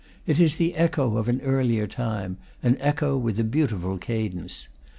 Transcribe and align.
It 0.25 0.39
is 0.39 0.57
the 0.57 0.73
echo 0.73 1.17
of 1.17 1.29
an 1.29 1.41
earlier 1.41 1.85
tune, 1.85 2.37
an 2.63 2.75
echo 2.79 3.15
with 3.17 3.39
a 3.39 3.43
beauti 3.43 3.79
ful 3.79 3.99
cadence. 3.99 4.67